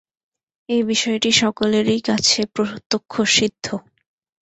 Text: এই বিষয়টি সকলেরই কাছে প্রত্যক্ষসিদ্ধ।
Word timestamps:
এই 0.69 0.81
বিষয়টি 0.83 1.29
সকলেরই 1.41 1.99
কাছে 2.01 2.39
প্রত্যক্ষসিদ্ধ। 2.55 3.65